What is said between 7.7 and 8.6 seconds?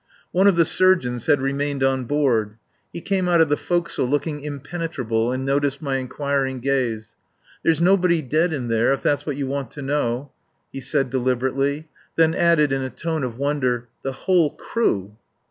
nobody dead